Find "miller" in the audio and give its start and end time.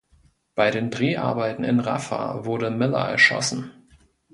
2.71-3.07